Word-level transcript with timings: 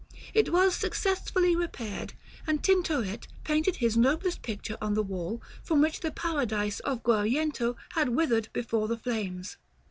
It 0.33 0.51
was 0.51 0.73
successfully 0.75 1.55
repaired, 1.55 2.13
and 2.47 2.63
Tintoret 2.63 3.27
painted 3.43 3.75
his 3.75 3.95
noblest 3.95 4.41
picture 4.41 4.75
on 4.81 4.95
the 4.95 5.03
wall 5.03 5.43
from 5.63 5.79
which 5.79 5.99
the 5.99 6.09
Paradise 6.09 6.79
of 6.79 7.03
Guariento 7.03 7.75
had 7.91 8.09
withered 8.09 8.49
before 8.51 8.87
the 8.87 8.97
flames. 8.97 9.57